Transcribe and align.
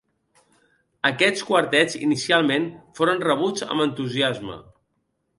Aquests 1.09 1.43
quartets, 1.49 1.97
inicialment, 2.07 2.65
foren 2.99 3.21
rebuts 3.27 3.65
amb 3.67 3.85
entusiasme. 3.85 4.57